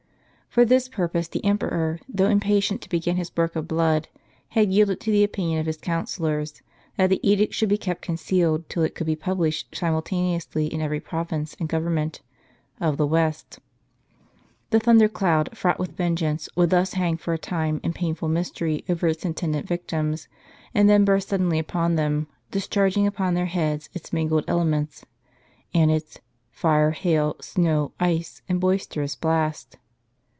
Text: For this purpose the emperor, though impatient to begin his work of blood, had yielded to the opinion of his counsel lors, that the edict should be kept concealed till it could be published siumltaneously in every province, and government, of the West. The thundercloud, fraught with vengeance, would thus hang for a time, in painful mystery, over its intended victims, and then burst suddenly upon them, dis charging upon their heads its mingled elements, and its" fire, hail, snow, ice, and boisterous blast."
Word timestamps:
For 0.51 0.65
this 0.65 0.89
purpose 0.89 1.29
the 1.29 1.45
emperor, 1.45 1.97
though 2.09 2.27
impatient 2.27 2.81
to 2.81 2.89
begin 2.89 3.15
his 3.15 3.31
work 3.37 3.55
of 3.55 3.69
blood, 3.69 4.09
had 4.49 4.69
yielded 4.69 4.99
to 4.99 5.09
the 5.09 5.23
opinion 5.23 5.61
of 5.61 5.65
his 5.65 5.77
counsel 5.77 6.25
lors, 6.25 6.61
that 6.97 7.09
the 7.09 7.21
edict 7.25 7.53
should 7.53 7.69
be 7.69 7.77
kept 7.77 8.01
concealed 8.01 8.67
till 8.67 8.83
it 8.83 8.93
could 8.93 9.07
be 9.07 9.15
published 9.15 9.71
siumltaneously 9.73 10.65
in 10.67 10.81
every 10.81 10.99
province, 10.99 11.55
and 11.57 11.69
government, 11.69 12.19
of 12.81 12.97
the 12.97 13.07
West. 13.07 13.59
The 14.71 14.81
thundercloud, 14.81 15.55
fraught 15.55 15.79
with 15.79 15.95
vengeance, 15.95 16.49
would 16.57 16.69
thus 16.71 16.95
hang 16.95 17.15
for 17.15 17.33
a 17.33 17.37
time, 17.37 17.79
in 17.81 17.93
painful 17.93 18.27
mystery, 18.27 18.83
over 18.89 19.07
its 19.07 19.23
intended 19.23 19.65
victims, 19.65 20.27
and 20.75 20.89
then 20.89 21.05
burst 21.05 21.29
suddenly 21.29 21.59
upon 21.59 21.95
them, 21.95 22.27
dis 22.51 22.67
charging 22.67 23.07
upon 23.07 23.35
their 23.35 23.45
heads 23.45 23.89
its 23.93 24.11
mingled 24.11 24.43
elements, 24.49 25.05
and 25.73 25.89
its" 25.91 26.19
fire, 26.51 26.91
hail, 26.91 27.37
snow, 27.39 27.93
ice, 28.01 28.41
and 28.49 28.59
boisterous 28.59 29.15
blast." 29.15 29.77